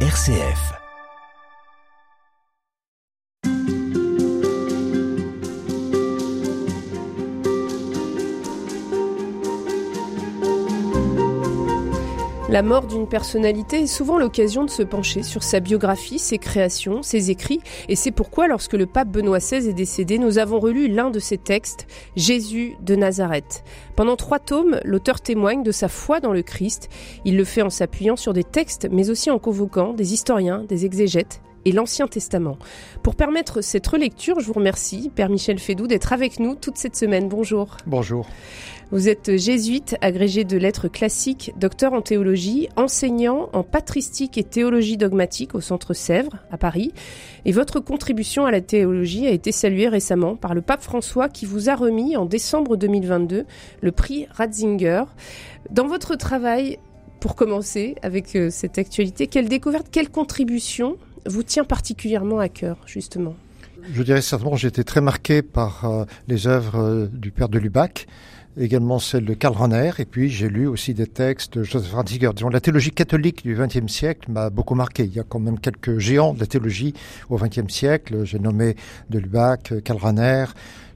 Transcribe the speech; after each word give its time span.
RCF. 0.00 0.85
La 12.56 12.62
mort 12.62 12.86
d'une 12.86 13.06
personnalité 13.06 13.82
est 13.82 13.86
souvent 13.86 14.16
l'occasion 14.16 14.64
de 14.64 14.70
se 14.70 14.82
pencher 14.82 15.22
sur 15.22 15.42
sa 15.42 15.60
biographie, 15.60 16.18
ses 16.18 16.38
créations, 16.38 17.02
ses 17.02 17.30
écrits, 17.30 17.60
et 17.90 17.96
c'est 17.96 18.12
pourquoi 18.12 18.46
lorsque 18.48 18.72
le 18.72 18.86
pape 18.86 19.08
Benoît 19.08 19.40
XVI 19.40 19.68
est 19.68 19.74
décédé, 19.74 20.16
nous 20.16 20.38
avons 20.38 20.58
relu 20.58 20.88
l'un 20.88 21.10
de 21.10 21.18
ses 21.18 21.36
textes, 21.36 21.86
Jésus 22.16 22.76
de 22.80 22.96
Nazareth. 22.96 23.62
Pendant 23.94 24.16
trois 24.16 24.38
tomes, 24.38 24.80
l'auteur 24.84 25.20
témoigne 25.20 25.64
de 25.64 25.70
sa 25.70 25.88
foi 25.88 26.18
dans 26.18 26.32
le 26.32 26.40
Christ. 26.40 26.88
Il 27.26 27.36
le 27.36 27.44
fait 27.44 27.60
en 27.60 27.68
s'appuyant 27.68 28.16
sur 28.16 28.32
des 28.32 28.42
textes, 28.42 28.88
mais 28.90 29.10
aussi 29.10 29.30
en 29.30 29.38
convoquant 29.38 29.92
des 29.92 30.14
historiens, 30.14 30.64
des 30.66 30.86
exégètes, 30.86 31.42
et 31.66 31.72
l'Ancien 31.72 32.06
Testament. 32.06 32.56
Pour 33.02 33.16
permettre 33.16 33.60
cette 33.60 33.86
relecture, 33.86 34.40
je 34.40 34.46
vous 34.46 34.54
remercie, 34.54 35.10
Père 35.14 35.28
Michel 35.28 35.58
Fédou, 35.58 35.86
d'être 35.86 36.14
avec 36.14 36.40
nous 36.40 36.54
toute 36.54 36.78
cette 36.78 36.96
semaine. 36.96 37.28
Bonjour. 37.28 37.76
Bonjour. 37.86 38.26
Vous 38.92 39.08
êtes 39.08 39.36
jésuite, 39.36 39.96
agrégé 40.00 40.44
de 40.44 40.56
lettres 40.56 40.86
classiques, 40.86 41.52
docteur 41.56 41.92
en 41.92 42.02
théologie, 42.02 42.68
enseignant 42.76 43.50
en 43.52 43.64
patristique 43.64 44.38
et 44.38 44.44
théologie 44.44 44.96
dogmatique 44.96 45.56
au 45.56 45.60
Centre 45.60 45.92
Sèvres, 45.92 46.36
à 46.52 46.56
Paris. 46.56 46.92
Et 47.44 47.50
votre 47.50 47.80
contribution 47.80 48.46
à 48.46 48.52
la 48.52 48.60
théologie 48.60 49.26
a 49.26 49.30
été 49.30 49.50
saluée 49.50 49.88
récemment 49.88 50.36
par 50.36 50.54
le 50.54 50.62
pape 50.62 50.82
François 50.82 51.28
qui 51.28 51.46
vous 51.46 51.68
a 51.68 51.74
remis 51.74 52.16
en 52.16 52.26
décembre 52.26 52.76
2022 52.76 53.44
le 53.80 53.92
prix 53.92 54.28
Ratzinger. 54.30 55.02
Dans 55.70 55.88
votre 55.88 56.14
travail, 56.14 56.78
pour 57.18 57.34
commencer 57.34 57.96
avec 58.02 58.36
euh, 58.36 58.50
cette 58.50 58.78
actualité, 58.78 59.26
quelle 59.26 59.48
découverte, 59.48 59.88
quelle 59.90 60.10
contribution 60.10 60.96
vous 61.26 61.42
tient 61.42 61.64
particulièrement 61.64 62.38
à 62.38 62.48
cœur, 62.48 62.78
justement 62.86 63.34
Je 63.92 64.02
dirais 64.02 64.20
certainement 64.20 64.56
j'ai 64.56 64.68
été 64.68 64.84
très 64.84 65.00
marqué 65.00 65.42
par 65.42 65.84
euh, 65.84 66.04
les 66.28 66.46
œuvres 66.46 66.78
euh, 66.78 67.06
du 67.06 67.30
père 67.30 67.48
de 67.48 67.58
Lubac, 67.58 68.06
également 68.58 68.98
celle 68.98 69.24
de 69.24 69.34
Karl 69.34 69.54
Rahner, 69.54 69.92
et 69.98 70.04
puis 70.04 70.28
j'ai 70.28 70.48
lu 70.48 70.66
aussi 70.66 70.92
des 70.92 71.06
textes 71.06 71.58
de 71.58 71.62
Joseph 71.62 71.92
Ratzinger. 71.92 72.30
Disons, 72.34 72.48
la 72.48 72.60
théologie 72.60 72.90
catholique 72.90 73.44
du 73.44 73.54
XXe 73.54 73.86
siècle 73.92 74.30
m'a 74.30 74.50
beaucoup 74.50 74.74
marqué. 74.74 75.04
Il 75.04 75.14
y 75.14 75.20
a 75.20 75.22
quand 75.22 75.38
même 75.38 75.60
quelques 75.60 75.98
géants 75.98 76.34
de 76.34 76.40
la 76.40 76.46
théologie 76.46 76.94
au 77.30 77.36
XXe 77.36 77.72
siècle. 77.72 78.24
J'ai 78.24 78.38
nommé 78.38 78.74
de 79.10 79.18
Lubac, 79.18 79.72
Karl 79.84 80.00
Rahner, 80.00 80.46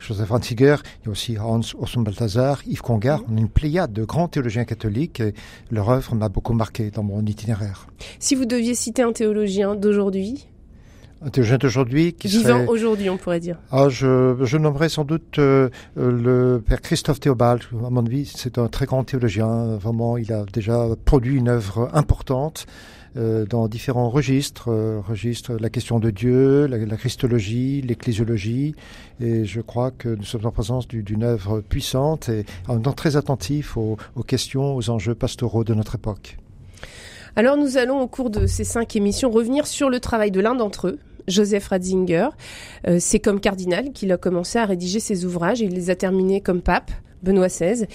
Joseph 0.01 0.31
Ratzinger, 0.31 0.77
il 1.03 1.07
y 1.07 1.09
a 1.09 1.11
aussi 1.13 1.39
Hans 1.39 1.61
Osson 1.79 2.01
Balthasar, 2.01 2.63
Yves 2.67 2.83
Congar. 2.83 3.23
On 3.31 3.37
a 3.37 3.41
une 3.41 3.49
pléiade 3.49 3.93
de 3.93 4.05
grands 4.05 4.29
théologiens 4.29 4.65
catholiques 4.65 5.21
et 5.21 5.35
leur 5.71 5.91
œuvre 5.91 6.15
m'a 6.15 6.29
beaucoup 6.29 6.55
marqué 6.55 6.91
dans 6.91 7.03
mon 7.03 7.25
itinéraire. 7.25 7.87
Si 8.19 8.35
vous 8.35 8.47
deviez 8.47 8.75
citer 8.75 9.03
un 9.03 9.13
théologien 9.13 9.77
d'aujourd'hui 9.77 10.47
d'aujourd'hui 11.23 12.15
qui 12.15 12.29
Vivant 12.29 12.61
serait... 12.61 12.67
aujourd'hui, 12.67 13.11
on 13.11 13.17
pourrait 13.17 13.41
dire. 13.41 13.59
Ah, 13.71 13.89
je, 13.89 14.37
je 14.43 14.57
nommerais 14.57 14.89
sans 14.89 15.05
doute 15.05 15.39
euh, 15.39 15.69
le 15.97 16.63
père 16.67 16.81
Christophe 16.81 17.21
Théobald. 17.21 17.63
À 17.85 17.91
mon 17.91 18.05
avis, 18.07 18.27
c'est 18.35 18.59
un 18.59 18.69
très 18.69 18.87
grand 18.87 19.05
théologien. 19.05 19.77
Vraiment, 19.77 20.17
il 20.17 20.33
a 20.33 20.45
déjà 20.53 20.87
produit 21.05 21.37
une 21.37 21.49
œuvre 21.49 21.91
importante 21.93 22.67
euh, 23.17 23.45
dans 23.45 23.69
différents 23.69 24.09
registres, 24.09 24.71
euh, 24.71 25.01
registres 25.07 25.53
la 25.61 25.69
question 25.69 25.99
de 25.99 26.11
Dieu, 26.11 26.67
la, 26.67 26.79
la 26.79 26.97
christologie, 26.97 27.83
l'ecclésiologie, 27.83 28.75
et 29.21 29.45
je 29.45 29.61
crois 29.61 29.91
que 29.91 30.09
nous 30.09 30.25
sommes 30.25 30.47
en 30.47 30.53
présence 30.53 30.87
d'une 30.87 31.25
œuvre 31.25 31.61
puissante 31.61 32.29
et 32.29 32.45
en 32.69 32.75
même 32.75 32.83
temps 32.83 32.93
très 32.93 33.17
attentif 33.17 33.77
aux, 33.77 33.97
aux 34.15 34.23
questions, 34.23 34.77
aux 34.77 34.91
enjeux 34.91 35.17
pastoraux 35.17 35.65
de 35.65 35.75
notre 35.75 35.97
époque. 35.97 36.39
Alors 37.37 37.57
nous 37.57 37.77
allons 37.77 38.01
au 38.01 38.07
cours 38.07 38.31
de 38.31 38.47
ces 38.47 38.65
cinq 38.65 38.97
émissions 38.97 39.31
revenir 39.31 39.67
sur 39.67 39.91
le 39.91 40.01
travail 40.01 40.31
de 40.31 40.41
l'un 40.41 40.55
d'entre 40.55 40.89
eux, 40.89 40.99
Joseph 41.31 41.69
Ratzinger. 41.69 42.29
Euh, 42.87 42.99
c'est 43.01 43.21
comme 43.21 43.41
cardinal 43.41 43.93
qu'il 43.93 44.13
a 44.13 44.17
commencé 44.17 44.59
à 44.59 44.67
rédiger 44.67 45.01
ses 45.01 45.25
ouvrages 45.25 45.63
et 45.63 45.67
il 45.67 45.75
les 45.75 45.91
a 45.91 45.97
terminés 45.97 46.41
comme 46.41 46.61
pape. 46.61 46.91
Benoît 47.23 47.49
XVI. 47.49 47.87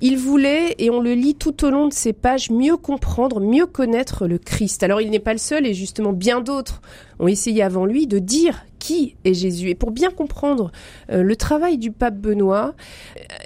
Il 0.00 0.18
voulait, 0.18 0.74
et 0.78 0.90
on 0.90 1.00
le 1.00 1.14
lit 1.14 1.36
tout 1.36 1.64
au 1.64 1.70
long 1.70 1.86
de 1.86 1.92
ces 1.92 2.12
pages, 2.12 2.50
mieux 2.50 2.76
comprendre, 2.76 3.40
mieux 3.40 3.66
connaître 3.66 4.26
le 4.26 4.38
Christ. 4.38 4.82
Alors 4.82 5.00
il 5.00 5.10
n'est 5.10 5.20
pas 5.20 5.32
le 5.32 5.38
seul, 5.38 5.66
et 5.66 5.74
justement 5.74 6.12
bien 6.12 6.40
d'autres 6.40 6.82
ont 7.20 7.28
essayé 7.28 7.62
avant 7.62 7.86
lui 7.86 8.06
de 8.06 8.18
dire 8.18 8.64
qui 8.82 9.14
est 9.24 9.32
Jésus. 9.32 9.68
Et 9.68 9.76
pour 9.76 9.92
bien 9.92 10.10
comprendre 10.10 10.72
euh, 11.12 11.22
le 11.22 11.36
travail 11.36 11.78
du 11.78 11.92
pape 11.92 12.16
Benoît, 12.16 12.74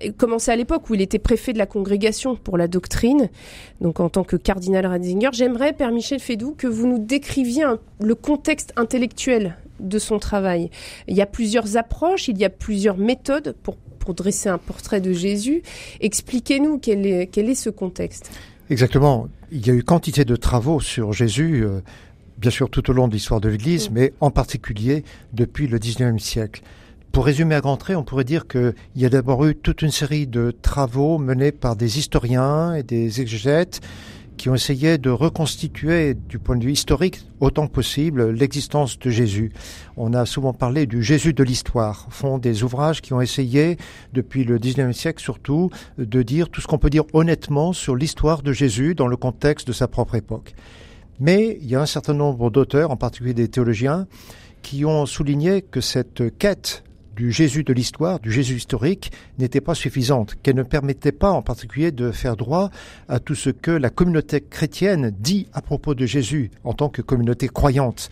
euh, 0.02 0.10
commencé 0.16 0.50
à 0.50 0.56
l'époque 0.56 0.88
où 0.88 0.94
il 0.94 1.02
était 1.02 1.18
préfet 1.18 1.52
de 1.52 1.58
la 1.58 1.66
congrégation 1.66 2.36
pour 2.36 2.56
la 2.56 2.68
doctrine, 2.68 3.28
donc 3.82 4.00
en 4.00 4.08
tant 4.08 4.24
que 4.24 4.36
cardinal 4.36 4.86
Ratzinger, 4.86 5.28
j'aimerais, 5.32 5.74
Père 5.74 5.92
Michel 5.92 6.20
Fédou, 6.20 6.54
que 6.56 6.66
vous 6.66 6.86
nous 6.86 6.98
décriviez 6.98 7.66
le 8.00 8.14
contexte 8.14 8.72
intellectuel 8.76 9.58
de 9.78 9.98
son 9.98 10.18
travail. 10.18 10.70
Il 11.06 11.14
y 11.14 11.20
a 11.20 11.26
plusieurs 11.26 11.76
approches, 11.76 12.28
il 12.28 12.38
y 12.38 12.44
a 12.46 12.50
plusieurs 12.50 12.96
méthodes 12.96 13.54
pour 13.62 13.76
pour 13.98 14.14
dresser 14.14 14.48
un 14.48 14.58
portrait 14.58 15.00
de 15.00 15.12
Jésus. 15.12 15.62
Expliquez-nous 16.00 16.78
quel 16.78 17.04
est, 17.04 17.26
quel 17.26 17.50
est 17.50 17.56
ce 17.56 17.70
contexte. 17.70 18.30
Exactement. 18.70 19.26
Il 19.50 19.66
y 19.66 19.70
a 19.70 19.72
eu 19.72 19.82
quantité 19.82 20.24
de 20.24 20.36
travaux 20.36 20.78
sur 20.78 21.12
Jésus, 21.12 21.64
euh, 21.64 21.80
bien 22.38 22.50
sûr 22.50 22.70
tout 22.70 22.88
au 22.90 22.92
long 22.92 23.08
de 23.08 23.12
l'histoire 23.12 23.40
de 23.40 23.48
l'Église, 23.48 23.90
mmh. 23.90 23.94
mais 23.94 24.12
en 24.20 24.30
particulier 24.30 25.04
depuis 25.32 25.66
le 25.66 25.78
19e 25.78 26.18
siècle. 26.18 26.62
Pour 27.12 27.24
résumer 27.24 27.54
à 27.54 27.60
grands 27.60 27.78
traits, 27.78 27.96
on 27.96 28.04
pourrait 28.04 28.24
dire 28.24 28.46
qu'il 28.46 28.74
y 28.94 29.06
a 29.06 29.08
d'abord 29.08 29.44
eu 29.46 29.54
toute 29.54 29.80
une 29.80 29.90
série 29.90 30.26
de 30.26 30.50
travaux 30.50 31.16
menés 31.16 31.52
par 31.52 31.74
des 31.74 31.98
historiens 31.98 32.74
et 32.74 32.82
des 32.82 33.22
exégètes 33.22 33.80
qui 34.36 34.50
ont 34.50 34.54
essayé 34.54 34.98
de 34.98 35.10
reconstituer 35.10 36.12
du 36.12 36.38
point 36.38 36.56
de 36.56 36.64
vue 36.64 36.72
historique 36.72 37.24
autant 37.40 37.66
que 37.66 37.72
possible 37.72 38.30
l'existence 38.30 38.98
de 38.98 39.10
Jésus. 39.10 39.52
On 39.96 40.12
a 40.12 40.26
souvent 40.26 40.52
parlé 40.52 40.86
du 40.86 41.02
Jésus 41.02 41.32
de 41.32 41.42
l'histoire, 41.42 42.06
font 42.10 42.38
des 42.38 42.62
ouvrages 42.62 43.00
qui 43.00 43.14
ont 43.14 43.20
essayé, 43.20 43.78
depuis 44.12 44.44
le 44.44 44.58
19e 44.58 44.92
siècle 44.92 45.22
surtout, 45.22 45.70
de 45.96 46.22
dire 46.22 46.50
tout 46.50 46.60
ce 46.60 46.66
qu'on 46.66 46.78
peut 46.78 46.90
dire 46.90 47.04
honnêtement 47.12 47.72
sur 47.72 47.96
l'histoire 47.96 48.42
de 48.42 48.52
Jésus 48.52 48.94
dans 48.94 49.06
le 49.06 49.16
contexte 49.16 49.66
de 49.66 49.72
sa 49.72 49.88
propre 49.88 50.16
époque. 50.16 50.54
Mais 51.18 51.58
il 51.60 51.68
y 51.68 51.74
a 51.74 51.80
un 51.80 51.86
certain 51.86 52.14
nombre 52.14 52.50
d'auteurs, 52.50 52.90
en 52.90 52.96
particulier 52.96 53.34
des 53.34 53.48
théologiens, 53.48 54.06
qui 54.62 54.84
ont 54.84 55.06
souligné 55.06 55.62
que 55.62 55.80
cette 55.80 56.36
quête 56.38 56.82
du 57.16 57.32
Jésus 57.32 57.64
de 57.64 57.72
l'histoire, 57.72 58.20
du 58.20 58.30
Jésus 58.30 58.56
historique, 58.56 59.10
n'était 59.38 59.62
pas 59.62 59.74
suffisante, 59.74 60.34
qu'elle 60.42 60.56
ne 60.56 60.62
permettait 60.62 61.12
pas 61.12 61.30
en 61.30 61.40
particulier 61.40 61.90
de 61.90 62.10
faire 62.10 62.36
droit 62.36 62.70
à 63.08 63.18
tout 63.18 63.34
ce 63.34 63.48
que 63.48 63.70
la 63.70 63.88
communauté 63.88 64.42
chrétienne 64.42 65.14
dit 65.18 65.48
à 65.54 65.62
propos 65.62 65.94
de 65.94 66.04
Jésus 66.04 66.50
en 66.62 66.74
tant 66.74 66.90
que 66.90 67.00
communauté 67.00 67.48
croyante. 67.48 68.10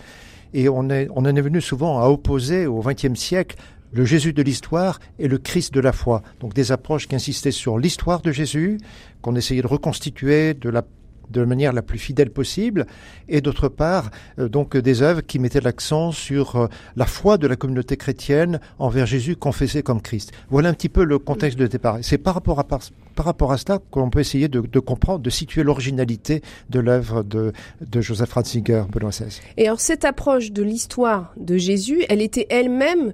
Et 0.55 0.69
on, 0.69 0.79
en 0.79 0.89
est 0.89 1.41
venu 1.41 1.61
souvent 1.61 2.01
à 2.01 2.09
opposer 2.09 2.67
au 2.67 2.81
XXe 2.81 3.19
siècle 3.19 3.57
le 3.93 4.05
Jésus 4.05 4.33
de 4.33 4.43
l'histoire 4.43 5.01
et 5.19 5.29
le 5.29 5.39
Christ 5.39 5.75
de 5.75 5.81
la 5.81 5.93
foi. 5.93 6.23
Donc 6.41 6.55
des 6.55 6.73
approches 6.73 7.07
qui 7.07 7.15
insistaient 7.15 7.51
sur 7.51 7.79
l'histoire 7.79 8.23
de 8.23 8.33
Jésus, 8.33 8.79
qu'on 9.21 9.37
essayait 9.37 9.63
de 9.63 9.67
reconstituer 9.67 10.55
de 10.55 10.71
la 10.71 10.83
de 11.31 11.45
manière 11.45 11.73
la 11.73 11.83
plus 11.83 11.99
fidèle 11.99 12.31
possible, 12.31 12.87
et 13.29 13.41
d'autre 13.41 13.69
part, 13.69 14.11
euh, 14.39 14.49
donc 14.49 14.77
des 14.77 15.03
œuvres 15.03 15.21
qui 15.21 15.39
mettaient 15.39 15.61
l'accent 15.61 16.13
sur 16.13 16.57
euh, 16.57 16.67
la 16.97 17.07
foi 17.07 17.39
de 17.39 17.47
la 17.47 17.57
communauté 17.57 17.97
chrétienne 17.97 18.61
envers 18.79 19.07
Jésus 19.07 19.37
confessé 19.37 19.83
comme 19.83 20.01
Christ. 20.01 20.33
Voilà 20.51 20.69
un 20.69 20.75
petit 20.75 20.89
peu 20.89 21.05
le 21.05 21.19
contexte 21.19 21.59
de 21.59 21.67
départ. 21.67 21.99
C'est 22.03 22.19
par 22.19 22.35
rapport 22.35 22.59
à 22.59 22.65
par, 22.65 22.81
par 23.15 23.27
rapport 23.27 23.53
à 23.53 23.59
cela 23.59 23.79
qu'on 23.91 24.11
peut 24.11 24.21
essayer 24.21 24.49
de, 24.49 24.61
de, 24.61 24.81
comprendre, 24.81 25.21
de 25.21 25.31
situer 25.31 25.63
l'originalité 25.63 26.43
de 26.71 26.81
l'œuvre 26.81 27.23
de, 27.23 27.53
de 27.81 28.01
Joseph 28.01 28.33
Ratzinger, 28.33 28.85
Benoît 28.91 29.11
XVI. 29.11 29.41
Et 29.57 29.67
alors 29.67 29.81
cette 29.81 30.05
approche 30.05 30.53
de 30.53 30.63
l'histoire 30.63 31.33
de 31.37 31.57
Jésus, 31.57 32.05
elle 32.09 32.23
était 32.23 32.47
elle-même 32.51 33.13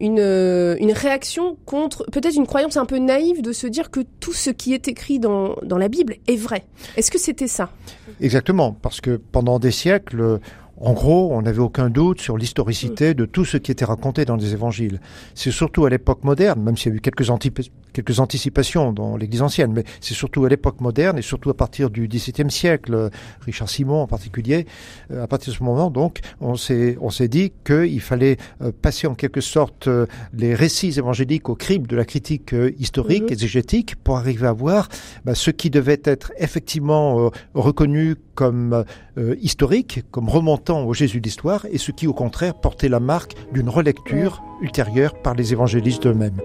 une, 0.00 0.20
euh, 0.20 0.76
une 0.78 0.92
réaction 0.92 1.56
contre 1.64 2.04
peut-être 2.10 2.36
une 2.36 2.46
croyance 2.46 2.76
un 2.76 2.86
peu 2.86 2.98
naïve 2.98 3.42
de 3.42 3.52
se 3.52 3.66
dire 3.66 3.90
que 3.90 4.00
tout 4.20 4.32
ce 4.32 4.50
qui 4.50 4.74
est 4.74 4.88
écrit 4.88 5.18
dans, 5.18 5.56
dans 5.62 5.78
la 5.78 5.88
Bible 5.88 6.16
est 6.26 6.36
vrai. 6.36 6.64
Est-ce 6.96 7.10
que 7.10 7.18
c'était 7.18 7.48
ça? 7.48 7.70
Exactement, 8.20 8.72
parce 8.72 9.00
que 9.00 9.16
pendant 9.16 9.58
des 9.58 9.70
siècles, 9.70 10.40
en 10.80 10.92
gros, 10.92 11.32
on 11.32 11.42
n'avait 11.42 11.58
aucun 11.58 11.90
doute 11.90 12.20
sur 12.20 12.36
l'historicité 12.36 13.14
de 13.14 13.24
tout 13.24 13.44
ce 13.44 13.56
qui 13.56 13.72
était 13.72 13.84
raconté 13.84 14.24
dans 14.24 14.36
les 14.36 14.52
évangiles. 14.52 15.00
C'est 15.34 15.50
surtout 15.50 15.84
à 15.86 15.90
l'époque 15.90 16.22
moderne, 16.22 16.62
même 16.62 16.76
s'il 16.76 16.92
y 16.92 16.94
a 16.94 16.98
eu 16.98 17.00
quelques, 17.00 17.30
quelques 17.98 18.20
anticipations 18.20 18.92
dans 18.92 19.16
l'Église 19.16 19.42
ancienne, 19.42 19.72
mais 19.72 19.82
c'est 20.00 20.14
surtout 20.14 20.44
à 20.44 20.48
l'époque 20.48 20.80
moderne 20.80 21.18
et 21.18 21.22
surtout 21.22 21.50
à 21.50 21.54
partir 21.54 21.90
du 21.90 22.06
XVIIe 22.06 22.50
siècle, 22.50 23.10
Richard 23.40 23.68
Simon 23.68 24.02
en 24.02 24.06
particulier, 24.06 24.66
euh, 25.10 25.24
à 25.24 25.26
partir 25.26 25.52
de 25.52 25.58
ce 25.58 25.64
moment, 25.64 25.90
donc, 25.90 26.20
on 26.40 26.54
s'est, 26.54 26.96
on 27.00 27.10
s'est 27.10 27.26
dit 27.26 27.52
qu'il 27.64 28.00
fallait 28.00 28.36
euh, 28.62 28.70
passer 28.70 29.08
en 29.08 29.16
quelque 29.16 29.40
sorte 29.40 29.88
euh, 29.88 30.06
les 30.32 30.54
récits 30.54 30.94
évangéliques 30.96 31.48
au 31.48 31.56
crible 31.56 31.88
de 31.88 31.96
la 31.96 32.04
critique 32.04 32.54
historique, 32.78 33.30
mmh. 33.30 33.32
exégétique, 33.32 33.96
pour 33.96 34.16
arriver 34.16 34.46
à 34.46 34.52
voir 34.52 34.88
bah, 35.24 35.34
ce 35.34 35.50
qui 35.50 35.68
devait 35.68 36.00
être 36.04 36.32
effectivement 36.38 37.30
reconnu 37.54 38.14
comme 38.34 38.84
historique, 39.40 40.04
comme 40.10 40.28
remontant 40.28 40.84
au 40.84 40.94
Jésus 40.94 41.20
d'histoire 41.20 41.66
et 41.72 41.78
ce 41.78 41.90
qui 41.90 42.06
au 42.06 42.14
contraire 42.14 42.54
portait 42.54 42.88
la 42.88 43.00
marque 43.00 43.34
d'une 43.52 43.68
relecture 43.68 44.42
ultérieure 44.62 45.20
par 45.20 45.34
les 45.34 45.52
évangélistes 45.52 46.06
eux-mêmes. 46.06 46.40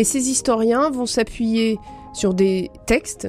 Et 0.00 0.04
ces 0.04 0.30
historiens 0.30 0.88
vont 0.90 1.04
s'appuyer 1.04 1.78
sur 2.14 2.32
des 2.32 2.70
textes 2.86 3.28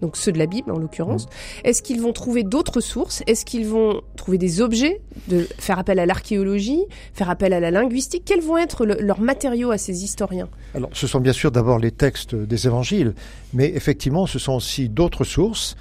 donc 0.00 0.16
ceux 0.16 0.32
de 0.32 0.38
la 0.38 0.46
Bible 0.46 0.70
en 0.72 0.78
l'occurrence. 0.78 1.26
Mmh. 1.26 1.28
Est-ce 1.64 1.82
qu'ils 1.82 2.00
vont 2.00 2.12
trouver 2.12 2.42
d'autres 2.42 2.80
sources? 2.80 3.22
Est-ce 3.28 3.44
qu'ils 3.44 3.66
vont 3.66 4.02
trouver 4.16 4.36
des 4.36 4.60
objets, 4.60 5.00
de 5.28 5.46
faire 5.58 5.78
appel 5.78 6.00
à 6.00 6.06
l'archéologie, 6.06 6.84
faire 7.14 7.30
appel 7.30 7.52
à 7.52 7.60
la 7.60 7.70
linguistique? 7.70 8.24
Quels 8.26 8.40
vont 8.40 8.58
être 8.58 8.84
leurs 8.84 9.20
matériaux 9.20 9.70
à 9.70 9.78
ces 9.78 10.02
historiens? 10.02 10.48
Alors, 10.74 10.90
ce 10.92 11.06
sont 11.06 11.20
bien 11.20 11.32
sûr 11.32 11.52
d'abord 11.52 11.78
les 11.78 11.92
textes 11.92 12.34
des 12.34 12.66
évangiles, 12.66 13.14
mais 13.52 13.72
effectivement, 13.74 14.26
ce 14.26 14.40
sont 14.40 14.54
aussi 14.54 14.88
d'autres 14.88 15.22
sources. 15.22 15.76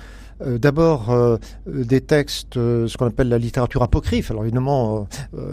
Euh, 0.46 0.58
d'abord 0.58 1.12
euh, 1.12 1.38
des 1.68 2.02
textes, 2.02 2.58
euh, 2.58 2.88
ce 2.88 2.98
qu'on 2.98 3.08
appelle 3.08 3.30
la 3.30 3.38
littérature 3.38 3.84
apocryphe. 3.84 4.32
Alors 4.32 4.44
évidemment, 4.44 5.08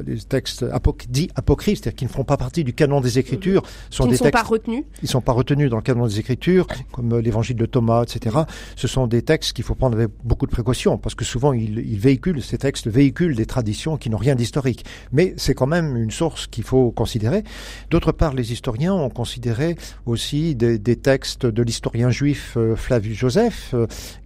les 0.06 0.18
textes 0.18 0.64
dits 1.08 1.30
apocryphes, 1.34 1.78
c'est-à-dire 1.78 1.96
qui 1.96 2.04
ne 2.04 2.10
font 2.10 2.24
pas 2.24 2.36
partie 2.36 2.64
du 2.64 2.72
canon 2.72 3.00
des 3.00 3.18
Écritures, 3.18 3.62
sont 3.90 4.04
qui 4.04 4.10
des 4.10 4.14
ne 4.14 4.18
sont 4.18 4.30
pas 4.30 4.42
retenus. 4.42 4.84
Ils 5.02 5.04
ne 5.04 5.08
sont 5.08 5.20
pas 5.20 5.32
retenus 5.32 5.70
dans 5.70 5.76
le 5.76 5.82
canon 5.82 6.06
des 6.06 6.18
Écritures, 6.18 6.66
comme 6.92 7.18
l'Évangile 7.18 7.56
de 7.56 7.66
Thomas, 7.66 8.02
etc. 8.02 8.36
Ce 8.76 8.88
sont 8.88 9.06
des 9.06 9.22
textes 9.22 9.52
qu'il 9.52 9.64
faut 9.64 9.74
prendre 9.74 9.96
avec 9.96 10.10
beaucoup 10.24 10.46
de 10.46 10.50
précaution, 10.50 10.98
parce 10.98 11.14
que 11.14 11.24
souvent 11.24 11.52
ils, 11.52 11.78
ils 11.78 11.98
véhiculent 11.98 12.42
ces 12.42 12.58
textes 12.58 12.88
véhiculent 12.88 13.36
des 13.36 13.46
traditions 13.46 13.96
qui 13.96 14.10
n'ont 14.10 14.18
rien 14.18 14.34
d'historique. 14.34 14.84
Mais 15.12 15.34
c'est 15.36 15.54
quand 15.54 15.66
même 15.66 15.96
une 15.96 16.10
source 16.10 16.46
qu'il 16.46 16.64
faut 16.64 16.90
considérer. 16.90 17.44
D'autre 17.90 18.12
part, 18.12 18.34
les 18.34 18.52
historiens 18.52 18.94
ont 18.94 19.10
considéré 19.10 19.76
aussi 20.06 20.54
des, 20.54 20.78
des 20.78 20.96
textes 20.96 21.46
de 21.46 21.62
l'historien 21.62 22.10
juif 22.10 22.56
Flavius 22.76 23.18
Joseph, 23.18 23.74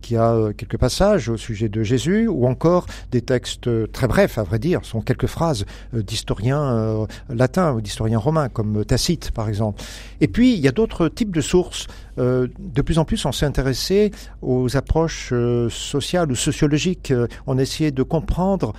qui 0.00 0.16
a 0.16 0.51
quelques 0.52 0.78
passages 0.78 1.28
au 1.28 1.36
sujet 1.36 1.68
de 1.68 1.82
Jésus, 1.82 2.28
ou 2.28 2.46
encore 2.46 2.86
des 3.10 3.22
textes 3.22 3.68
très 3.92 4.08
brefs, 4.08 4.38
à 4.38 4.42
vrai 4.42 4.58
dire, 4.58 4.84
sont 4.84 5.00
quelques 5.00 5.26
phrases 5.26 5.64
euh, 5.94 6.02
d'historiens 6.02 6.62
euh, 6.62 7.06
latins 7.28 7.72
ou 7.72 7.80
d'historiens 7.80 8.18
romains, 8.18 8.48
comme 8.48 8.84
Tacite 8.84 9.30
par 9.30 9.48
exemple. 9.48 9.82
Et 10.20 10.28
puis, 10.28 10.54
il 10.54 10.60
y 10.60 10.68
a 10.68 10.72
d'autres 10.72 11.08
types 11.08 11.34
de 11.34 11.40
sources 11.40 11.86
euh, 12.18 12.48
de 12.58 12.82
plus 12.82 12.98
en 12.98 13.04
plus, 13.04 13.24
on 13.24 13.32
s'est 13.32 13.46
intéressé 13.46 14.10
aux 14.42 14.76
approches 14.76 15.30
euh, 15.32 15.68
sociales 15.70 16.30
ou 16.30 16.34
sociologiques. 16.34 17.10
Euh, 17.10 17.26
on 17.46 17.58
essayait 17.58 17.90
de 17.90 18.02
comprendre 18.02 18.72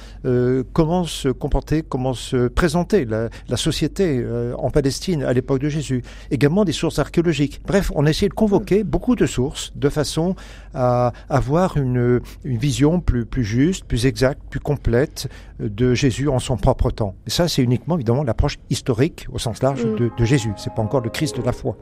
comment 0.74 1.06
se 1.06 1.30
comporter, 1.30 1.82
comment 1.82 2.14
se 2.14 2.48
présenter 2.48 3.06
la, 3.06 3.30
la 3.50 3.58
société 3.58 4.26
en 4.58 4.70
Palestine 4.70 5.24
à 5.24 5.34
l'époque 5.34 5.60
de 5.60 5.70
Jésus. 5.70 6.04
Également 6.32 6.66
des 6.66 6.72
sources 6.72 7.00
archéologiques. 7.00 7.62
Bref, 7.66 7.92
on 7.96 8.06
a 8.06 8.10
essayé 8.10 8.30
de 8.30 8.34
convoquer 8.34 8.84
beaucoup 8.84 9.16
de 9.16 9.26
sources 9.26 9.72
de 9.76 9.90
façon 9.90 10.36
à 10.74 11.14
avoir 11.30 11.63
une, 11.78 12.22
une 12.44 12.58
vision 12.58 13.00
plus, 13.00 13.26
plus 13.26 13.44
juste, 13.44 13.86
plus 13.86 14.06
exacte, 14.06 14.42
plus 14.50 14.60
complète 14.60 15.30
de 15.60 15.94
Jésus 15.94 16.28
en 16.30 16.40
son 16.40 16.58
propre 16.58 16.92
temps. 16.92 17.16
Et 17.28 17.30
ça, 17.30 17.48
c'est 17.48 17.64
uniquement 17.64 17.96
évidemment 17.96 18.24
l'approche 18.24 18.58
historique 18.70 19.28
au 19.32 19.40
sens 19.40 19.62
large 19.62 19.86
mm. 19.86 19.96
de, 19.96 20.12
de 20.18 20.26
Jésus. 20.26 20.52
C'est 20.58 20.74
pas 20.74 20.82
encore 20.82 21.02
le 21.02 21.10
Christ 21.10 21.38
de 21.38 21.44
la 21.44 21.52
foi. 21.52 21.78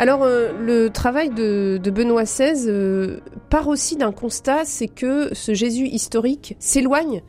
Alors, 0.00 0.22
euh, 0.22 0.52
le 0.60 0.90
travail 0.90 1.30
de, 1.30 1.80
Benoît 1.90 2.22
XVI 2.22 2.66
euh, 2.68 3.18
part 3.50 3.66
aussi 3.66 3.96
d'un 3.96 4.12
constat, 4.12 4.64
c'est 4.64 4.86
que 4.86 5.34
ce 5.34 5.54
Jésus 5.54 5.86
historique 5.86 6.54
s'éloigne 6.60 7.22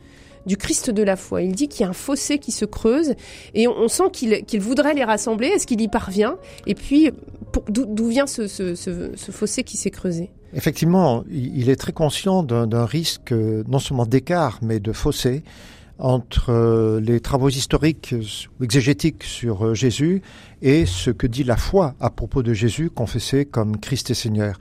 du 0.46 0.56
Christ 0.56 0.90
de 0.90 1.02
la 1.02 1.16
foi. 1.16 1.42
Il 1.42 1.52
dit 1.52 1.68
qu'il 1.68 1.82
y 1.82 1.84
a 1.84 1.88
un 1.88 1.92
fossé 1.92 2.38
qui 2.38 2.52
se 2.52 2.64
creuse 2.64 3.14
et 3.54 3.66
on, 3.66 3.88
sent 3.88 4.10
qu'il 4.12 4.60
voudrait 4.60 4.94
les 4.94 5.04
rassembler. 5.04 5.48
Est-ce 5.48 5.66
qu'il 5.66 5.80
y 5.80 5.88
parvient? 5.88 6.36
Et 6.66 6.74
puis, 6.74 7.10
d'où 7.68 8.06
vient 8.06 8.26
ce, 8.26 8.46
fossé 9.32 9.64
qui 9.64 9.76
s'est 9.76 9.90
creusé? 9.90 10.30
Effectivement, 10.54 11.24
il 11.30 11.70
est 11.70 11.76
très 11.76 11.92
conscient 11.92 12.42
d'un 12.42 12.84
risque 12.84 13.32
euh, 13.32 13.62
non 13.68 13.78
seulement 13.78 14.06
d'écart, 14.06 14.58
mais 14.62 14.80
de 14.80 14.92
fossé 14.92 15.42
entre 16.00 16.50
euh, 16.50 17.00
les 17.00 17.20
travaux 17.20 17.50
historiques 17.50 18.14
ou 18.58 18.64
exégétiques 18.64 19.22
sur 19.22 19.66
euh, 19.66 19.74
Jésus 19.74 20.22
et 20.62 20.86
ce 20.86 21.10
que 21.10 21.26
dit 21.26 21.44
la 21.44 21.56
foi 21.56 21.94
à 22.00 22.10
propos 22.10 22.42
de 22.42 22.52
Jésus 22.54 22.90
confessé 22.90 23.44
comme 23.44 23.78
Christ 23.78 24.10
et 24.10 24.14
Seigneur. 24.14 24.58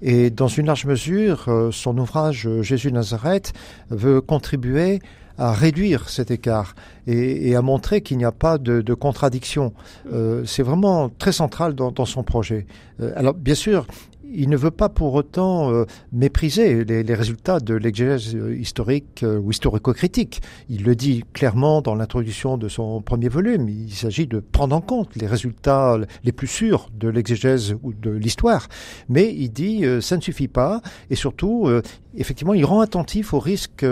Et 0.00 0.30
dans 0.30 0.48
une 0.48 0.66
large 0.66 0.86
mesure, 0.86 1.46
euh, 1.48 1.70
son 1.72 1.98
ouvrage 1.98 2.48
Jésus 2.60 2.92
Nazareth 2.92 3.52
veut 3.90 4.20
contribuer 4.20 5.00
à 5.38 5.52
réduire 5.52 6.08
cet 6.08 6.30
écart 6.30 6.74
et, 7.06 7.54
à 7.54 7.60
montrer 7.60 8.00
qu'il 8.00 8.16
n'y 8.16 8.24
a 8.24 8.32
pas 8.32 8.56
de, 8.56 8.94
contradiction. 8.94 9.74
c'est 10.46 10.62
vraiment 10.62 11.10
très 11.10 11.32
central 11.32 11.74
dans, 11.74 11.92
dans 11.92 12.06
son 12.06 12.22
projet. 12.22 12.66
alors 13.16 13.34
bien 13.34 13.54
sûr, 13.54 13.86
il 14.32 14.48
ne 14.48 14.56
veut 14.56 14.70
pas 14.70 14.88
pour 14.88 15.14
autant 15.14 15.72
euh, 15.72 15.84
mépriser 16.12 16.84
les, 16.84 17.14
résultats 17.14 17.60
de 17.60 17.74
l'exégèse 17.74 18.34
euh, 18.34 18.56
historique 18.56 19.22
euh, 19.22 19.38
ou 19.38 19.50
historico-critique. 19.50 20.42
Il 20.68 20.84
le 20.84 20.94
dit 20.94 21.24
clairement 21.32 21.82
dans 21.82 21.94
l'introduction 21.94 22.58
de 22.58 22.68
son 22.68 23.00
premier 23.00 23.28
volume. 23.28 23.68
Il 23.68 23.92
s'agit 23.92 24.26
de 24.26 24.40
prendre 24.40 24.74
en 24.74 24.80
compte 24.80 25.14
les 25.16 25.26
résultats 25.26 25.98
les 26.24 26.32
plus 26.32 26.46
sûrs 26.46 26.88
de 26.94 27.08
l'exégèse 27.08 27.76
ou 27.82 27.92
de 27.92 28.10
l'histoire. 28.10 28.68
Mais 29.08 29.32
il 29.34 29.50
dit 29.50 29.84
ça 30.00 30.16
ne 30.16 30.22
suffit 30.22 30.48
pas 30.48 30.80
et 31.10 31.14
surtout, 31.14 31.68
effectivement, 32.16 32.54
il 32.54 32.64
rend 32.64 32.80
attentif 32.80 33.34
au 33.34 33.38
risque 33.38 33.84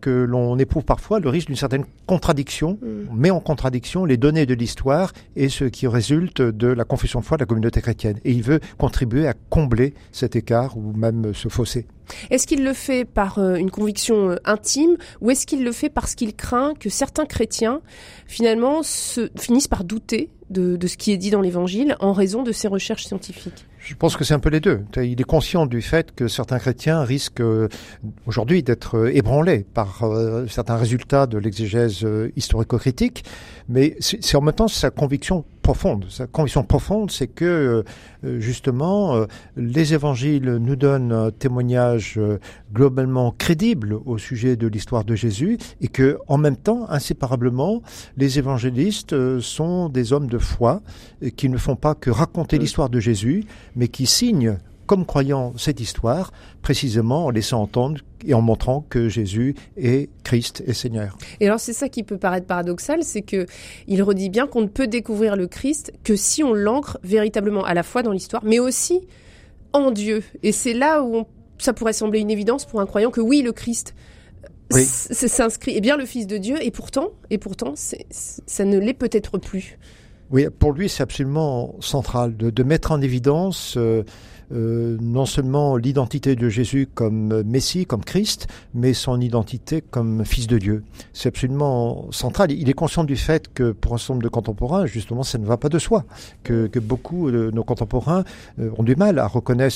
que 0.00 0.10
l'on 0.10 0.58
éprouve 0.58 0.84
parfois 0.84 1.20
le 1.20 1.28
risque 1.28 1.48
d'une 1.48 1.56
certaine 1.56 1.84
contradiction. 2.06 2.78
On 2.82 3.14
mm. 3.14 3.18
met 3.18 3.30
en 3.30 3.40
contradiction 3.40 4.04
les 4.04 4.16
données 4.16 4.46
de 4.46 4.54
l'histoire 4.54 5.12
et 5.36 5.48
ce 5.48 5.64
qui 5.64 5.86
résulte 5.86 6.42
de 6.42 6.68
la 6.68 6.84
confession 6.84 7.20
de 7.20 7.24
foi 7.24 7.36
de 7.36 7.42
la 7.42 7.46
communauté 7.46 7.80
chrétienne. 7.80 8.18
Et 8.24 8.32
il 8.32 8.42
veut 8.42 8.60
contribuer 8.78 9.26
à 9.26 9.34
combler 9.50 9.94
cet 10.12 10.36
écart 10.36 10.76
ou 10.76 10.92
même 10.92 11.32
ce 11.34 11.48
fossé. 11.48 11.86
Est-ce 12.30 12.46
qu'il 12.46 12.64
le 12.64 12.72
fait 12.72 13.04
par 13.04 13.38
euh, 13.38 13.56
une 13.56 13.70
conviction 13.70 14.30
euh, 14.30 14.36
intime 14.44 14.96
ou 15.20 15.30
est-ce 15.30 15.46
qu'il 15.46 15.62
le 15.62 15.72
fait 15.72 15.90
parce 15.90 16.14
qu'il 16.14 16.34
craint 16.34 16.74
que 16.78 16.88
certains 16.88 17.26
chrétiens 17.26 17.80
finalement 18.26 18.82
se, 18.82 19.30
finissent 19.38 19.68
par 19.68 19.84
douter 19.84 20.30
de, 20.50 20.76
de 20.76 20.86
ce 20.86 20.96
qui 20.96 21.12
est 21.12 21.18
dit 21.18 21.30
dans 21.30 21.42
l'Évangile 21.42 21.96
en 22.00 22.12
raison 22.12 22.42
de 22.42 22.52
ses 22.52 22.68
recherches 22.68 23.04
scientifiques? 23.04 23.66
Je 23.88 23.94
pense 23.94 24.18
que 24.18 24.24
c'est 24.24 24.34
un 24.34 24.38
peu 24.38 24.50
les 24.50 24.60
deux. 24.60 24.84
Il 24.96 25.18
est 25.18 25.24
conscient 25.24 25.64
du 25.64 25.80
fait 25.80 26.14
que 26.14 26.28
certains 26.28 26.58
chrétiens 26.58 27.04
risquent 27.04 27.40
euh, 27.40 27.68
aujourd'hui 28.26 28.62
d'être 28.62 29.08
ébranlés 29.14 29.64
par 29.72 30.04
certains 30.48 30.76
résultats 30.76 31.26
de 31.26 31.38
l'exégèse 31.38 32.06
historico-critique, 32.36 33.24
mais 33.68 33.96
c'est 34.00 34.36
en 34.36 34.42
même 34.42 34.54
temps 34.54 34.68
sa 34.68 34.90
conviction 34.90 35.44
profonde. 35.68 36.06
Sa 36.08 36.26
conviction 36.26 36.64
profonde, 36.64 37.10
c'est 37.10 37.26
que 37.26 37.84
euh, 38.24 38.40
justement 38.40 39.14
euh, 39.14 39.26
les 39.54 39.92
évangiles 39.92 40.56
nous 40.56 40.76
donnent 40.76 41.12
un 41.12 41.30
témoignage 41.30 42.14
euh, 42.16 42.38
globalement 42.72 43.34
crédible 43.36 43.98
au 44.06 44.16
sujet 44.16 44.56
de 44.56 44.66
l'histoire 44.66 45.04
de 45.04 45.14
Jésus 45.14 45.58
et 45.82 45.88
que 45.88 46.16
en 46.26 46.38
même 46.38 46.56
temps, 46.56 46.88
inséparablement, 46.88 47.82
les 48.16 48.38
évangélistes 48.38 49.40
sont 49.40 49.90
des 49.90 50.14
hommes 50.14 50.28
de 50.28 50.38
foi 50.38 50.80
qui 51.36 51.50
ne 51.50 51.58
font 51.58 51.76
pas 51.76 51.94
que 51.94 52.08
raconter 52.08 52.56
l'histoire 52.56 52.88
de 52.88 52.98
Jésus, 52.98 53.44
mais 53.76 53.88
qui 53.88 54.06
signent 54.06 54.56
comme 54.88 55.04
croyant 55.04 55.52
cette 55.58 55.80
histoire, 55.80 56.32
précisément 56.62 57.26
en 57.26 57.30
laissant 57.30 57.60
entendre 57.62 58.00
et 58.26 58.32
en 58.32 58.40
montrant 58.40 58.84
que 58.88 59.08
Jésus 59.08 59.54
est 59.76 60.08
Christ 60.24 60.64
et 60.66 60.72
Seigneur. 60.72 61.16
Et 61.40 61.46
alors 61.46 61.60
c'est 61.60 61.74
ça 61.74 61.88
qui 61.88 62.02
peut 62.02 62.16
paraître 62.16 62.46
paradoxal, 62.46 63.04
c'est 63.04 63.22
que 63.22 63.46
il 63.86 64.02
redit 64.02 64.30
bien 64.30 64.46
qu'on 64.46 64.62
ne 64.62 64.66
peut 64.66 64.86
découvrir 64.86 65.36
le 65.36 65.46
Christ 65.46 65.92
que 66.02 66.16
si 66.16 66.42
on 66.42 66.54
l'ancre 66.54 66.98
véritablement 67.04 67.64
à 67.64 67.74
la 67.74 67.82
fois 67.82 68.02
dans 68.02 68.12
l'histoire, 68.12 68.42
mais 68.44 68.58
aussi 68.58 69.06
en 69.74 69.90
Dieu. 69.90 70.24
Et 70.42 70.52
c'est 70.52 70.74
là 70.74 71.02
où 71.02 71.26
ça 71.58 71.74
pourrait 71.74 71.92
sembler 71.92 72.20
une 72.20 72.30
évidence 72.30 72.64
pour 72.64 72.80
un 72.80 72.86
croyant 72.86 73.10
que 73.10 73.20
oui, 73.20 73.42
le 73.42 73.52
Christ 73.52 73.94
s'inscrit 74.70 75.76
est 75.76 75.80
bien 75.80 75.96
le 75.96 76.06
Fils 76.06 76.26
de 76.26 76.38
Dieu, 76.38 76.56
et 76.60 76.70
pourtant, 76.70 77.08
et 77.30 77.38
pourtant, 77.38 77.74
ça 77.76 78.64
ne 78.64 78.78
l'est 78.78 78.94
peut-être 78.94 79.38
plus. 79.38 79.78
Oui, 80.30 80.46
pour 80.58 80.72
lui, 80.72 80.88
c'est 80.88 81.02
absolument 81.02 81.74
central 81.80 82.36
de, 82.36 82.62
mettre 82.62 82.92
en 82.92 83.00
évidence 83.00 83.74
euh, 83.78 84.02
euh, 84.52 84.96
non 85.00 85.26
seulement 85.26 85.76
l'identité 85.76 86.36
de 86.36 86.48
Jésus 86.48 86.88
comme 86.92 87.42
Messie, 87.42 87.86
comme 87.86 88.04
Christ, 88.04 88.46
mais 88.74 88.92
son 88.94 89.20
identité 89.20 89.82
comme 89.82 90.24
Fils 90.24 90.46
de 90.46 90.58
Dieu. 90.58 90.84
C'est 91.12 91.28
absolument 91.28 92.10
central. 92.10 92.50
Il 92.52 92.68
est 92.68 92.74
conscient 92.74 93.04
du 93.04 93.16
fait 93.16 93.52
que 93.52 93.72
pour 93.72 93.94
un 93.94 93.98
certain 93.98 94.14
nombre 94.14 94.24
de 94.24 94.28
contemporains, 94.28 94.86
justement, 94.86 95.22
ça 95.22 95.38
ne 95.38 95.46
va 95.46 95.56
pas 95.56 95.68
de 95.68 95.78
soi, 95.78 96.04
que, 96.44 96.66
que 96.66 96.78
beaucoup 96.78 97.30
de 97.30 97.50
nos 97.50 97.64
contemporains 97.64 98.24
euh, 98.58 98.70
ont 98.78 98.82
du 98.82 98.96
mal 98.96 99.18
à 99.18 99.26
reconnaître, 99.26 99.74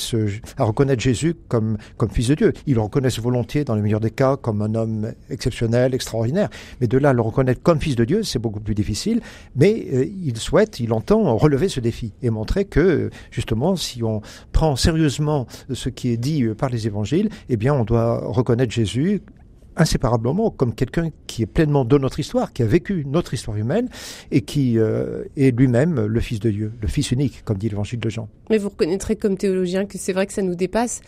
Jésus 0.99 1.35
comme, 1.47 1.77
comme 1.97 2.09
Fils 2.09 2.29
de 2.29 2.35
Dieu. 2.35 2.53
Ils 2.67 2.75
le 2.75 2.81
reconnaissent 2.81 3.19
volontiers, 3.19 3.63
dans 3.63 3.75
le 3.75 3.81
meilleur 3.81 3.99
des 3.99 4.11
cas, 4.11 4.37
comme 4.37 4.61
un 4.61 4.75
homme 4.75 5.11
exceptionnel, 5.29 5.93
extraordinaire. 5.93 6.49
Mais 6.81 6.87
de 6.87 6.97
là 6.97 7.13
le 7.13 7.21
reconnaître 7.21 7.61
comme 7.61 7.79
Fils 7.79 7.95
de 7.95 8.05
Dieu, 8.05 8.23
c'est 8.23 8.39
beaucoup 8.39 8.59
plus 8.59 8.75
difficile. 8.75 9.21
Mais 9.55 9.85
euh, 9.93 10.05
il 10.23 10.37
souhaite, 10.37 10.79
il 10.79 10.93
entend 10.93 11.35
relever 11.37 11.69
ce 11.69 11.79
défi 11.79 12.13
et 12.21 12.29
montrer 12.29 12.65
que, 12.65 13.09
justement, 13.31 13.75
si 13.75 14.03
on 14.03 14.21
prend 14.51 14.62
sérieusement 14.75 15.47
ce 15.71 15.89
qui 15.89 16.09
est 16.09 16.17
dit 16.17 16.43
euh, 16.43 16.55
par 16.55 16.69
les 16.69 16.87
évangiles, 16.87 17.29
eh 17.49 17.57
bien, 17.57 17.73
on 17.73 17.83
doit 17.83 18.19
reconnaître 18.25 18.71
Jésus 18.71 19.21
inséparablement 19.75 20.51
comme 20.51 20.73
quelqu'un 20.73 21.09
qui 21.27 21.41
est 21.41 21.47
pleinement 21.47 21.85
de 21.85 21.97
notre 21.97 22.19
histoire, 22.19 22.53
qui 22.53 22.63
a 22.63 22.65
vécu 22.65 23.05
notre 23.07 23.33
histoire 23.33 23.57
humaine 23.57 23.89
et 24.31 24.41
qui 24.41 24.77
euh, 24.77 25.23
est 25.35 25.57
lui-même 25.57 26.05
le 26.05 26.19
Fils 26.19 26.39
de 26.39 26.51
Dieu, 26.51 26.71
le 26.79 26.87
Fils 26.87 27.11
unique, 27.11 27.43
comme 27.43 27.57
dit 27.57 27.69
l'évangile 27.69 27.99
de 27.99 28.09
Jean. 28.09 28.29
Mais 28.49 28.57
vous 28.57 28.69
reconnaîtrez 28.69 29.15
comme 29.15 29.37
théologien 29.37 29.85
que 29.85 29.97
c'est 29.97 30.13
vrai 30.13 30.27
que 30.27 30.33
ça 30.33 30.41
nous 30.41 30.55
dépasse 30.55 31.01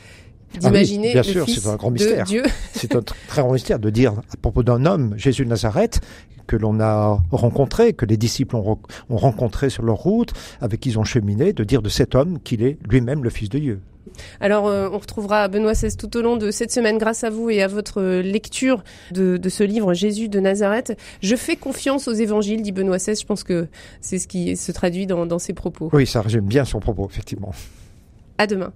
d'imaginer 0.60 1.14
ah 1.16 1.22
oui, 1.22 1.22
bien 1.22 1.24
sûr, 1.24 1.50
c'est 1.50 1.68
un 1.68 1.76
grand 1.76 1.92
mystère. 1.92 2.26
Dieu. 2.26 2.44
c'est 2.74 2.96
un 2.96 3.02
très 3.02 3.42
grand 3.42 3.54
mystère 3.54 3.80
de 3.80 3.90
dire 3.90 4.14
à 4.14 4.38
propos 4.42 4.64
d'un 4.64 4.86
homme, 4.86 5.14
Jésus 5.18 5.46
de 5.46 5.50
Nazareth, 5.50 6.02
que 6.48 6.56
l'on 6.56 6.80
a 6.80 7.20
rencontré, 7.32 7.94
que 7.94 8.06
les 8.06 8.18
disciples 8.18 8.56
ont, 8.56 8.78
ont 9.10 9.18
rencontré 9.18 9.70
sur 9.70 9.84
leur 9.84 9.98
route, 9.98 10.32
avec 10.62 10.80
qui 10.80 10.90
ils 10.90 11.00
ont 11.00 11.04
cheminé, 11.04 11.54
de 11.54 11.64
dire 11.64 11.82
de 11.82 11.90
cet 11.90 12.16
homme 12.16 12.40
qu'il 12.40 12.64
est 12.64 12.78
lui-même 12.88 13.24
le 13.24 13.30
Fils 13.30 13.50
de 13.50 13.60
Dieu. 13.60 13.82
Alors, 14.40 14.68
euh, 14.68 14.90
on 14.92 14.98
retrouvera 14.98 15.48
Benoît 15.48 15.74
XVI 15.74 15.96
tout 15.96 16.16
au 16.18 16.22
long 16.22 16.38
de 16.38 16.52
cette 16.52 16.72
semaine 16.72 16.98
grâce 16.98 17.24
à 17.24 17.30
vous 17.30 17.50
et 17.50 17.62
à 17.62 17.68
votre 17.68 18.02
lecture 18.22 18.84
de, 19.12 19.38
de, 19.38 19.50
ce 19.50 19.64
livre 19.64 19.94
Jésus 19.94 20.30
de 20.30 20.40
Nazareth. 20.40 20.98
Je 21.22 21.36
fais 21.36 21.56
confiance 21.56 22.08
aux 22.08 22.14
évangiles, 22.14 22.62
dit 22.62 22.72
Benoît 22.72 22.98
XVI. 22.98 23.16
Je 23.20 23.26
pense 23.26 23.44
que 23.44 23.68
c'est 24.02 24.20
ce 24.20 24.28
qui 24.28 24.56
se 24.56 24.72
traduit 24.72 25.08
dans, 25.08 25.26
dans 25.26 25.40
ses 25.40 25.54
propos. 25.54 25.90
Oui, 25.94 26.06
ça 26.06 26.22
résume 26.22 26.46
bien 26.46 26.66
son 26.66 26.80
propos, 26.80 27.08
effectivement. 27.10 27.52
À 28.38 28.48
demain. 28.48 28.72